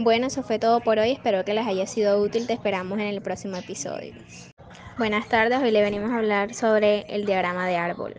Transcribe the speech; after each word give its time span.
Bueno, 0.00 0.28
eso 0.28 0.44
fue 0.44 0.60
todo 0.60 0.78
por 0.78 1.00
hoy. 1.00 1.10
Espero 1.10 1.44
que 1.44 1.54
les 1.54 1.66
haya 1.66 1.84
sido 1.88 2.22
útil. 2.22 2.46
Te 2.46 2.52
esperamos 2.52 3.00
en 3.00 3.08
el 3.08 3.20
próximo 3.20 3.56
episodio. 3.56 4.14
Buenas 4.96 5.28
tardes. 5.28 5.60
Hoy 5.60 5.72
le 5.72 5.82
venimos 5.82 6.12
a 6.12 6.18
hablar 6.18 6.54
sobre 6.54 7.00
el 7.12 7.26
diagrama 7.26 7.66
de 7.66 7.76
árbol. 7.76 8.14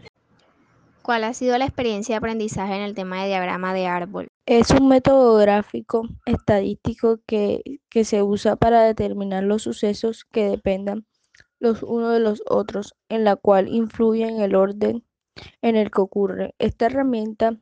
¿Cuál 1.01 1.23
ha 1.23 1.33
sido 1.33 1.57
la 1.57 1.63
experiencia 1.63 2.15
de 2.15 2.17
aprendizaje 2.17 2.75
en 2.75 2.81
el 2.81 2.95
tema 2.95 3.21
de 3.21 3.29
diagrama 3.29 3.73
de 3.73 3.87
árbol? 3.87 4.27
Es 4.45 4.71
un 4.71 4.89
método 4.89 5.37
gráfico 5.37 6.03
estadístico 6.25 7.21
que, 7.25 7.61
que 7.89 8.03
se 8.03 8.23
usa 8.23 8.57
para 8.57 8.83
determinar 8.83 9.45
los 9.45 9.61
sucesos 9.61 10.25
que 10.25 10.49
dependan 10.49 11.05
los 11.59 11.81
unos 11.81 12.11
de 12.11 12.19
los 12.19 12.43
otros, 12.45 12.93
en 13.07 13.23
la 13.23 13.37
cual 13.37 13.69
influyen 13.69 14.41
el 14.41 14.53
orden 14.53 15.05
en 15.61 15.77
el 15.77 15.91
que 15.91 16.01
ocurre. 16.01 16.55
Esta 16.59 16.87
herramienta 16.87 17.55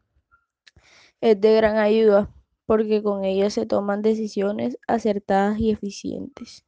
es 1.22 1.40
de 1.40 1.56
gran 1.56 1.78
ayuda 1.78 2.32
porque 2.68 3.02
con 3.02 3.24
ella 3.24 3.50
se 3.50 3.66
toman 3.66 4.04
decisiones 4.04 4.78
acertadas 4.88 5.58
y 5.60 5.72
eficientes. 5.72 6.64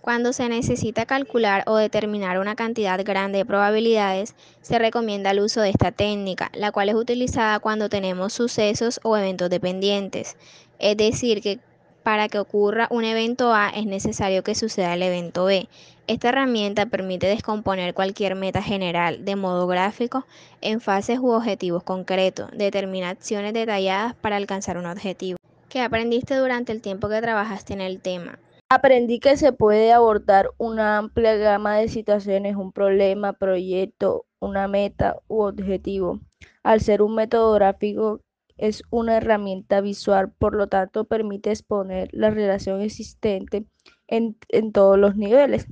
Cuando 0.00 0.32
se 0.32 0.48
necesita 0.48 1.04
calcular 1.04 1.64
o 1.66 1.76
determinar 1.76 2.38
una 2.38 2.54
cantidad 2.54 3.04
grande 3.04 3.38
de 3.38 3.44
probabilidades, 3.44 4.34
se 4.62 4.78
recomienda 4.78 5.32
el 5.32 5.40
uso 5.40 5.60
de 5.60 5.70
esta 5.70 5.92
técnica, 5.92 6.50
la 6.54 6.72
cual 6.72 6.88
es 6.88 6.94
utilizada 6.94 7.58
cuando 7.58 7.88
tenemos 7.88 8.32
sucesos 8.32 9.00
o 9.02 9.16
eventos 9.16 9.50
dependientes. 9.50 10.36
Es 10.78 10.96
decir, 10.96 11.42
que 11.42 11.58
para 12.04 12.28
que 12.28 12.38
ocurra 12.38 12.86
un 12.92 13.04
evento 13.04 13.52
A 13.52 13.68
es 13.68 13.84
necesario 13.84 14.44
que 14.44 14.54
suceda 14.54 14.94
el 14.94 15.02
evento 15.02 15.44
B. 15.44 15.68
Esta 16.08 16.28
herramienta 16.28 16.86
permite 16.86 17.26
descomponer 17.26 17.92
cualquier 17.92 18.36
meta 18.36 18.62
general 18.62 19.24
de 19.24 19.34
modo 19.34 19.66
gráfico 19.66 20.24
en 20.60 20.80
fases 20.80 21.18
u 21.18 21.30
objetivos 21.30 21.82
concretos, 21.82 22.48
determina 22.52 23.10
acciones 23.10 23.52
detalladas 23.52 24.14
para 24.14 24.36
alcanzar 24.36 24.78
un 24.78 24.86
objetivo. 24.86 25.36
¿Qué 25.68 25.80
aprendiste 25.80 26.36
durante 26.36 26.70
el 26.70 26.80
tiempo 26.80 27.08
que 27.08 27.20
trabajaste 27.20 27.72
en 27.72 27.80
el 27.80 28.00
tema? 28.00 28.38
Aprendí 28.68 29.18
que 29.18 29.36
se 29.36 29.52
puede 29.52 29.92
abordar 29.92 30.50
una 30.58 30.98
amplia 30.98 31.34
gama 31.34 31.76
de 31.76 31.88
situaciones, 31.88 32.54
un 32.54 32.70
problema, 32.70 33.32
proyecto, 33.32 34.26
una 34.38 34.68
meta 34.68 35.16
u 35.26 35.42
objetivo. 35.42 36.20
Al 36.62 36.82
ser 36.82 37.02
un 37.02 37.16
método 37.16 37.52
gráfico 37.54 38.20
es 38.56 38.84
una 38.90 39.16
herramienta 39.16 39.80
visual, 39.80 40.32
por 40.38 40.54
lo 40.54 40.68
tanto 40.68 41.04
permite 41.04 41.50
exponer 41.50 42.08
la 42.12 42.30
relación 42.30 42.80
existente 42.80 43.66
en, 44.06 44.36
en 44.48 44.72
todos 44.72 44.98
los 44.98 45.16
niveles, 45.16 45.66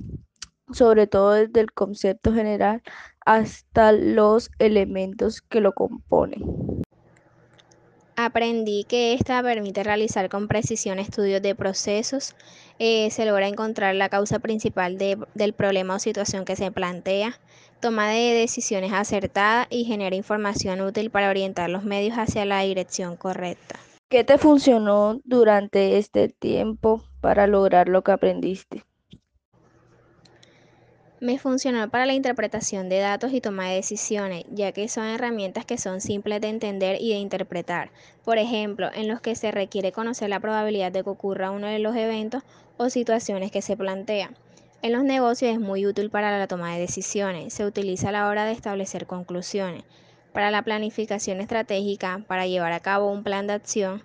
sobre 0.71 1.07
todo 1.07 1.33
desde 1.33 1.61
el 1.61 1.71
concepto 1.71 2.33
general 2.33 2.81
hasta 3.25 3.91
los 3.91 4.49
elementos 4.59 5.41
que 5.41 5.61
lo 5.61 5.73
componen. 5.73 6.43
Aprendí 8.17 8.85
que 8.85 9.13
esta 9.13 9.43
permite 9.43 9.83
realizar 9.83 10.29
con 10.29 10.47
precisión 10.47 10.99
estudios 10.99 11.41
de 11.41 11.53
procesos, 11.53 12.33
eh, 12.79 13.11
se 13.11 13.25
logra 13.25 13.49
encontrar 13.49 13.93
la 13.95 14.07
causa 14.07 14.39
principal 14.39 14.97
de, 14.97 15.17
del 15.33 15.51
problema 15.51 15.95
o 15.95 15.99
situación 15.99 16.45
que 16.45 16.55
se 16.55 16.71
plantea, 16.71 17.37
toma 17.81 18.09
de 18.09 18.33
decisiones 18.33 18.93
acertadas 18.93 19.67
y 19.69 19.83
genera 19.83 20.15
información 20.15 20.79
útil 20.79 21.09
para 21.09 21.29
orientar 21.29 21.69
los 21.69 21.83
medios 21.83 22.17
hacia 22.17 22.45
la 22.45 22.61
dirección 22.61 23.17
correcta. 23.17 23.77
¿Qué 24.09 24.23
te 24.23 24.37
funcionó 24.37 25.19
durante 25.25 25.97
este 25.97 26.29
tiempo 26.29 27.03
para 27.19 27.47
lograr 27.47 27.89
lo 27.89 28.01
que 28.01 28.13
aprendiste? 28.13 28.85
Me 31.21 31.39
funcionó 31.39 31.89
para 31.89 32.05
la 32.05 32.13
interpretación 32.13 32.89
de 32.89 32.99
datos 32.99 33.31
y 33.31 33.39
toma 33.39 33.69
de 33.69 33.75
decisiones, 33.75 34.43
ya 34.51 34.73
que 34.73 34.89
son 34.89 35.05
herramientas 35.05 35.65
que 35.65 35.77
son 35.77 36.01
simples 36.01 36.41
de 36.41 36.49
entender 36.49 37.01
y 37.01 37.11
de 37.11 37.19
interpretar. 37.19 37.89
Por 38.25 38.37
ejemplo, 38.37 38.89
en 38.93 39.07
los 39.07 39.21
que 39.21 39.35
se 39.35 39.51
requiere 39.51 39.93
conocer 39.93 40.29
la 40.29 40.41
probabilidad 40.41 40.91
de 40.91 41.03
que 41.03 41.09
ocurra 41.09 41.51
uno 41.51 41.67
de 41.67 41.79
los 41.79 41.95
eventos 41.95 42.43
o 42.75 42.89
situaciones 42.89 43.49
que 43.49 43.61
se 43.61 43.77
plantean. 43.77 44.35
En 44.81 44.91
los 44.91 45.05
negocios 45.05 45.53
es 45.53 45.59
muy 45.59 45.87
útil 45.87 46.09
para 46.09 46.37
la 46.37 46.47
toma 46.47 46.73
de 46.73 46.81
decisiones, 46.81 47.53
se 47.53 47.65
utiliza 47.65 48.09
a 48.09 48.11
la 48.11 48.27
hora 48.27 48.43
de 48.43 48.51
establecer 48.51 49.07
conclusiones, 49.07 49.85
para 50.33 50.51
la 50.51 50.63
planificación 50.63 51.39
estratégica, 51.39 52.25
para 52.27 52.45
llevar 52.45 52.73
a 52.73 52.81
cabo 52.81 53.09
un 53.09 53.23
plan 53.23 53.47
de 53.47 53.53
acción. 53.53 54.03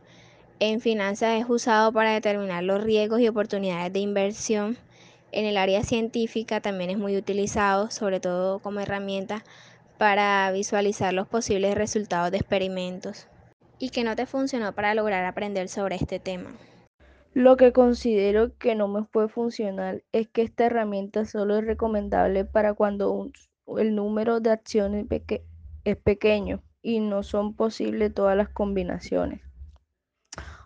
En 0.61 0.81
finanzas 0.81 1.41
es 1.41 1.51
usado 1.51 1.93
para 1.93 2.13
determinar 2.13 2.63
los 2.63 2.85
riesgos 2.85 3.21
y 3.21 3.27
oportunidades 3.27 3.93
de 3.93 3.99
inversión. 3.99 4.79
En 5.33 5.45
el 5.45 5.57
área 5.57 5.85
científica 5.85 6.61
también 6.61 6.91
es 6.91 6.99
muy 6.99 7.17
utilizado, 7.17 7.91
sobre 7.91 8.19
todo 8.19 8.59
como 8.59 8.81
herramienta 8.81 9.45
para 9.97 10.51
visualizar 10.51 11.15
los 11.15 11.29
posibles 11.29 11.75
resultados 11.75 12.31
de 12.31 12.39
experimentos. 12.39 13.29
¿Y 13.79 13.91
que 13.91 14.03
no 14.03 14.17
te 14.17 14.27
funcionó 14.27 14.75
para 14.75 14.95
lograr 14.95 15.25
aprender 15.25 15.69
sobre 15.69 15.97
este 15.97 16.19
tema? 16.19 16.57
Lo 17.33 17.57
que 17.57 17.73
considero 17.73 18.57
que 18.59 18.75
no 18.75 18.89
me 18.89 19.05
fue 19.05 19.29
funcional 19.29 20.03
es 20.11 20.29
que 20.29 20.43
esta 20.43 20.67
herramienta 20.67 21.25
solo 21.25 21.59
es 21.59 21.65
recomendable 21.65 22.45
para 22.45 22.75
cuando 22.75 23.31
el 23.79 23.95
número 23.95 24.41
de 24.41 24.51
acciones 24.51 25.07
es 25.85 25.97
pequeño 25.97 26.63
y 26.83 26.99
no 26.99 27.23
son 27.23 27.55
posibles 27.55 28.13
todas 28.13 28.37
las 28.37 28.49
combinaciones. 28.49 29.43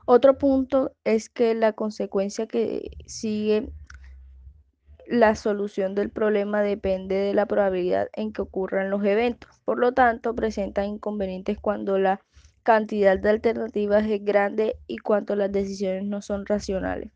Otro 0.06 0.38
punto 0.38 0.92
es 1.04 1.28
que 1.28 1.54
la 1.54 1.72
consecuencia 1.72 2.46
que 2.46 2.90
sigue 3.06 3.70
la 5.06 5.34
solución 5.34 5.94
del 5.94 6.10
problema 6.10 6.62
depende 6.62 7.16
de 7.16 7.34
la 7.34 7.46
probabilidad 7.46 8.08
en 8.14 8.32
que 8.32 8.42
ocurran 8.42 8.90
los 8.90 9.04
eventos. 9.04 9.50
Por 9.64 9.78
lo 9.78 9.92
tanto, 9.92 10.34
presenta 10.34 10.84
inconvenientes 10.84 11.58
cuando 11.58 11.98
la 11.98 12.20
cantidad 12.62 13.18
de 13.18 13.30
alternativas 13.30 14.06
es 14.06 14.24
grande 14.24 14.76
y 14.86 14.98
cuanto 14.98 15.36
las 15.36 15.52
decisiones 15.52 16.04
no 16.04 16.22
son 16.22 16.46
racionales. 16.46 17.12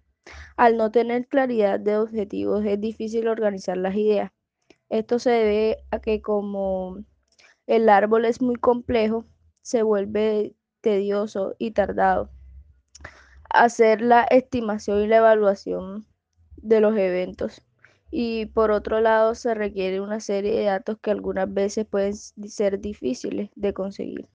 Al 0.56 0.76
no 0.76 0.90
tener 0.90 1.26
claridad 1.26 1.80
de 1.80 1.96
objetivos 1.96 2.64
es 2.64 2.80
difícil 2.80 3.28
organizar 3.28 3.76
las 3.76 3.94
ideas. 3.96 4.30
Esto 4.90 5.18
se 5.18 5.30
debe 5.30 5.78
a 5.90 6.00
que 6.00 6.20
como 6.20 6.98
el 7.66 7.88
árbol 7.88 8.24
es 8.24 8.40
muy 8.42 8.56
complejo, 8.56 9.26
se 9.62 9.82
vuelve 9.82 10.54
tedioso 10.80 11.54
y 11.58 11.72
tardado. 11.72 12.30
Hacer 13.50 14.02
la 14.02 14.24
estimación 14.24 15.02
y 15.02 15.06
la 15.06 15.18
evaluación 15.18 16.06
de 16.56 16.80
los 16.80 16.96
eventos. 16.96 17.62
Y 18.10 18.46
por 18.46 18.70
otro 18.70 19.00
lado, 19.00 19.34
se 19.34 19.54
requiere 19.54 20.00
una 20.00 20.20
serie 20.20 20.52
de 20.54 20.64
datos 20.64 20.98
que 21.00 21.10
algunas 21.10 21.52
veces 21.52 21.86
pueden 21.86 22.14
ser 22.14 22.80
difíciles 22.80 23.50
de 23.54 23.72
conseguir. 23.74 24.26